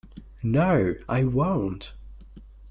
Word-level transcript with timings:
No- 0.41 0.95
I 1.17 1.25
won’t! 1.25 1.93